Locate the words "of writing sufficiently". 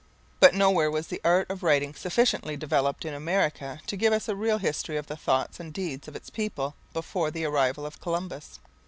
1.51-2.57